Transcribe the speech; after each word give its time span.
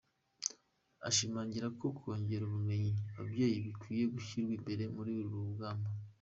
Ashimangira 1.07 1.67
ko 1.79 1.85
kongerera 1.97 2.43
ubumenyi 2.47 2.91
ababyeyi 3.15 3.57
bikwiye 3.65 4.03
gushyirwa 4.13 4.51
imbere 4.57 4.83
muri 4.95 5.11
uru 5.25 5.37
rugamba. 5.49 5.89